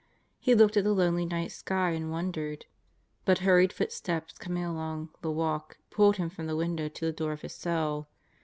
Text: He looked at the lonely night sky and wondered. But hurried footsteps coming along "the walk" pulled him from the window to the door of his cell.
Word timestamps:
He 0.39 0.55
looked 0.55 0.77
at 0.77 0.83
the 0.83 0.93
lonely 0.93 1.27
night 1.27 1.51
sky 1.51 1.91
and 1.91 2.09
wondered. 2.09 2.65
But 3.23 3.37
hurried 3.45 3.71
footsteps 3.71 4.33
coming 4.35 4.63
along 4.63 5.09
"the 5.21 5.29
walk" 5.29 5.77
pulled 5.91 6.17
him 6.17 6.31
from 6.31 6.47
the 6.47 6.55
window 6.55 6.89
to 6.89 7.05
the 7.05 7.11
door 7.13 7.33
of 7.33 7.41
his 7.41 7.53
cell. 7.53 8.09